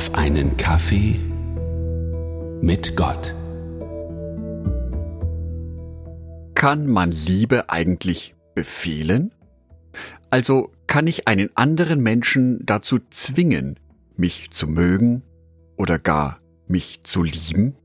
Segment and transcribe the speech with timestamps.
[0.00, 1.20] auf einen Kaffee
[2.62, 3.34] mit Gott.
[6.54, 9.34] Kann man Liebe eigentlich befehlen?
[10.30, 13.78] Also kann ich einen anderen Menschen dazu zwingen,
[14.16, 15.20] mich zu mögen
[15.76, 17.76] oder gar mich zu lieben?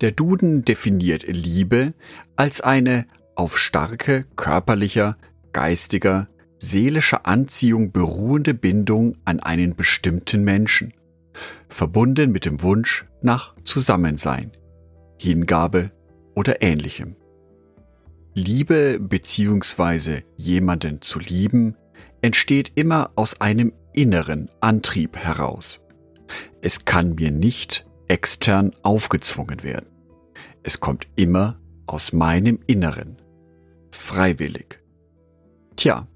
[0.00, 1.92] Der Duden definiert Liebe
[2.36, 5.18] als eine auf starke körperlicher,
[5.52, 6.26] geistiger,
[6.58, 10.94] seelischer Anziehung beruhende Bindung an einen bestimmten Menschen,
[11.68, 14.52] verbunden mit dem Wunsch nach Zusammensein,
[15.18, 15.90] Hingabe
[16.34, 17.16] oder ähnlichem.
[18.34, 20.22] Liebe bzw.
[20.36, 21.76] jemanden zu lieben
[22.20, 25.84] entsteht immer aus einem inneren Antrieb heraus.
[26.60, 29.86] Es kann mir nicht extern aufgezwungen werden.
[30.62, 33.20] Es kommt immer aus meinem Inneren.
[33.90, 34.80] Freiwillig.
[35.76, 36.08] Tja,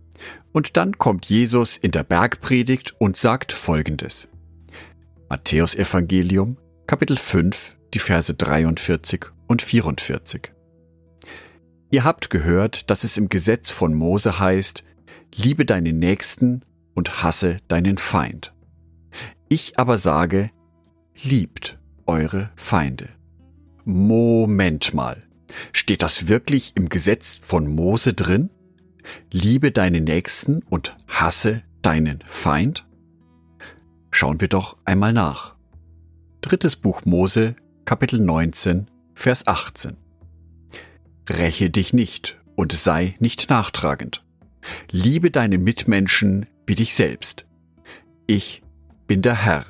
[0.52, 4.28] und dann kommt Jesus in der Bergpredigt und sagt folgendes.
[5.30, 10.54] Matthäus Evangelium, Kapitel 5, die Verse 43 und 44.
[11.90, 14.84] Ihr habt gehört, dass es im Gesetz von Mose heißt,
[15.34, 16.62] liebe deinen Nächsten
[16.94, 18.54] und hasse deinen Feind.
[19.50, 20.50] Ich aber sage,
[21.22, 23.10] liebt eure Feinde.
[23.84, 25.24] Moment mal.
[25.72, 28.48] Steht das wirklich im Gesetz von Mose drin?
[29.30, 32.87] Liebe deinen Nächsten und hasse deinen Feind?
[34.18, 35.54] Schauen wir doch einmal nach.
[36.40, 39.96] Drittes Buch Mose, Kapitel 19, Vers 18.
[41.30, 44.24] Räche dich nicht und sei nicht nachtragend.
[44.90, 47.46] Liebe deine Mitmenschen wie dich selbst.
[48.26, 48.62] Ich
[49.06, 49.66] bin der Herr.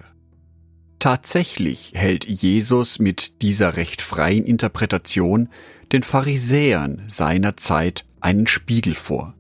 [0.98, 5.50] Tatsächlich hält Jesus mit dieser recht freien Interpretation
[5.92, 9.34] den Pharisäern seiner Zeit einen Spiegel vor.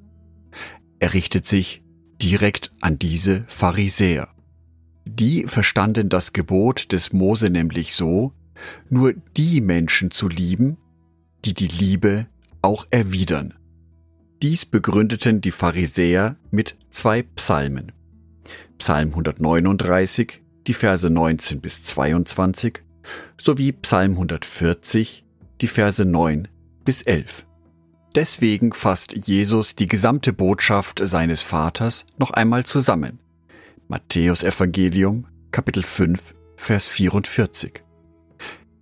[0.98, 1.82] Er richtet sich
[2.20, 4.34] direkt an diese Pharisäer.
[5.10, 8.32] Die verstanden das Gebot des Mose nämlich so,
[8.90, 10.76] nur die Menschen zu lieben,
[11.44, 12.26] die die Liebe
[12.60, 13.54] auch erwidern.
[14.42, 17.92] Dies begründeten die Pharisäer mit zwei Psalmen.
[18.76, 22.82] Psalm 139, die Verse 19 bis 22,
[23.38, 25.24] sowie Psalm 140,
[25.62, 26.48] die Verse 9
[26.84, 27.46] bis 11.
[28.14, 33.20] Deswegen fasst Jesus die gesamte Botschaft seines Vaters noch einmal zusammen.
[33.90, 37.82] Matthäus Evangelium, Kapitel 5, Vers 44.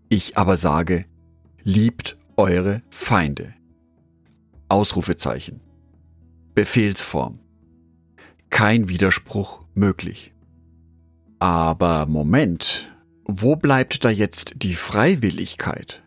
[0.09, 1.05] Ich aber sage,
[1.63, 3.55] liebt eure Feinde.
[4.69, 5.61] Ausrufezeichen.
[6.57, 7.39] Befehlsform.
[8.51, 10.35] Kein Widerspruch möglich.
[11.39, 12.93] Aber Moment,
[13.27, 16.03] wo bleibt da jetzt die Freiwilligkeit?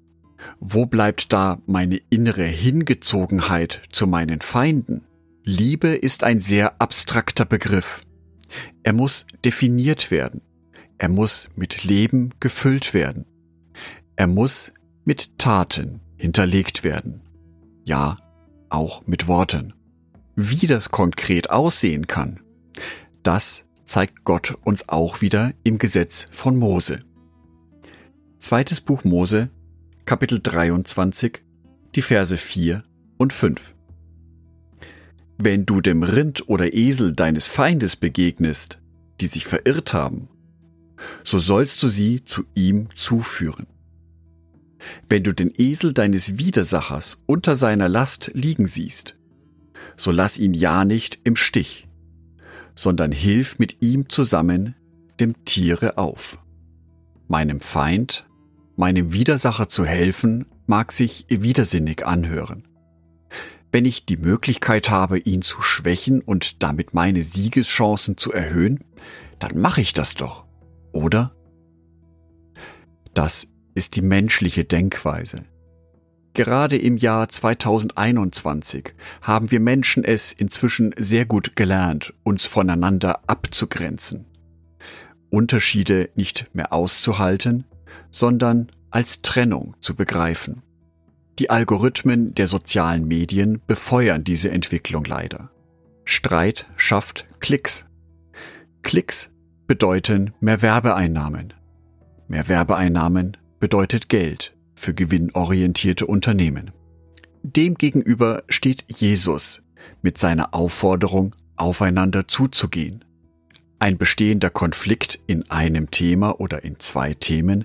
[0.59, 5.05] Wo bleibt da meine innere Hingezogenheit zu meinen Feinden?
[5.45, 8.03] Liebe ist ein sehr abstrakter Begriff.
[8.83, 10.41] Er muss definiert werden.
[10.97, 13.25] Er muss mit Leben gefüllt werden.
[14.15, 14.71] Er muss
[15.05, 17.21] mit Taten hinterlegt werden.
[17.85, 18.15] Ja,
[18.69, 19.73] auch mit Worten.
[20.35, 22.41] Wie das konkret aussehen kann,
[23.23, 27.03] das zeigt Gott uns auch wieder im Gesetz von Mose.
[28.39, 29.49] Zweites Buch Mose,
[30.05, 31.41] Kapitel 23,
[31.95, 32.83] die Verse 4
[33.17, 33.75] und 5.
[35.41, 38.79] Wenn du dem Rind oder Esel deines Feindes begegnest,
[39.21, 40.27] die sich verirrt haben,
[41.23, 43.67] so sollst du sie zu ihm zuführen.
[45.09, 49.15] Wenn du den Esel deines Widersachers unter seiner Last liegen siehst,
[49.95, 51.87] so lass ihn ja nicht im Stich,
[52.75, 54.75] sondern hilf mit ihm zusammen
[55.19, 56.37] dem Tiere auf.
[57.27, 58.29] Meinem Feind
[58.79, 62.68] Meinem Widersacher zu helfen, mag sich widersinnig anhören.
[63.71, 68.83] Wenn ich die Möglichkeit habe, ihn zu schwächen und damit meine Siegeschancen zu erhöhen,
[69.39, 70.45] dann mache ich das doch,
[70.91, 71.35] oder?
[73.13, 75.45] Das ist die menschliche Denkweise.
[76.33, 84.25] Gerade im Jahr 2021 haben wir Menschen es inzwischen sehr gut gelernt, uns voneinander abzugrenzen,
[85.29, 87.65] Unterschiede nicht mehr auszuhalten
[88.11, 90.61] sondern als Trennung zu begreifen.
[91.39, 95.49] Die Algorithmen der sozialen Medien befeuern diese Entwicklung leider.
[96.03, 97.85] Streit schafft Klicks.
[98.81, 99.31] Klicks
[99.65, 101.53] bedeuten mehr Werbeeinnahmen.
[102.27, 106.71] Mehr Werbeeinnahmen bedeutet Geld für gewinnorientierte Unternehmen.
[107.43, 109.63] Demgegenüber steht Jesus
[110.01, 113.05] mit seiner Aufforderung, aufeinander zuzugehen.
[113.79, 117.63] Ein bestehender Konflikt in einem Thema oder in zwei Themen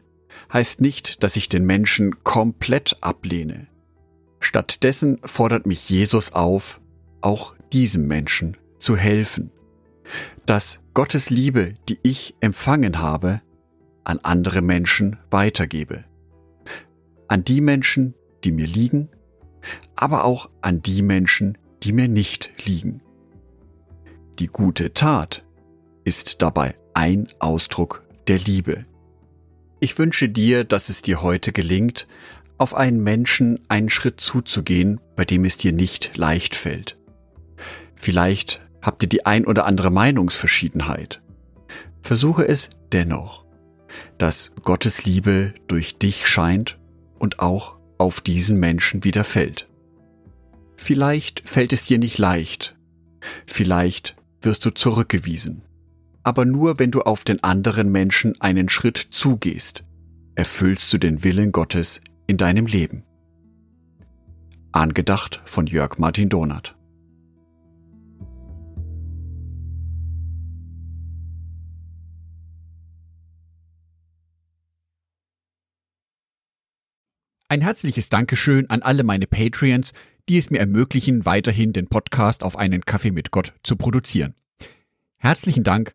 [0.53, 3.67] heißt nicht, dass ich den Menschen komplett ablehne.
[4.41, 6.81] Stattdessen fordert mich Jesus auf,
[7.21, 9.51] auch diesem Menschen zu helfen.
[10.45, 13.41] Dass Gottes Liebe, die ich empfangen habe,
[14.05, 16.05] an andere Menschen weitergebe.
[17.27, 18.15] An die Menschen,
[18.45, 19.09] die mir liegen,
[19.97, 23.01] aber auch an die Menschen, die mir nicht liegen.
[24.39, 25.45] Die gute Tat
[26.05, 28.85] ist dabei ein Ausdruck der Liebe.
[29.85, 32.07] Ich wünsche dir, dass es dir heute gelingt,
[32.57, 36.97] auf einen Menschen einen Schritt zuzugehen, bei dem es dir nicht leicht fällt.
[37.95, 41.21] Vielleicht habt ihr die ein oder andere Meinungsverschiedenheit.
[42.01, 43.45] Versuche es dennoch,
[44.17, 46.79] dass Gottes Liebe durch dich scheint
[47.19, 49.69] und auch auf diesen Menschen wieder fällt.
[50.77, 52.75] Vielleicht fällt es dir nicht leicht,
[53.45, 55.61] vielleicht wirst du zurückgewiesen,
[56.25, 59.85] aber nur wenn du auf den anderen Menschen einen Schritt zugehst,
[60.35, 63.05] erfüllst du den Willen Gottes in deinem Leben.
[64.73, 66.75] Angedacht von Jörg Martin Donath.
[77.49, 79.93] Ein herzliches Dankeschön an alle meine Patreons,
[80.29, 84.35] die es mir ermöglichen, weiterhin den Podcast auf einen Kaffee mit Gott zu produzieren.
[85.19, 85.95] Herzlichen Dank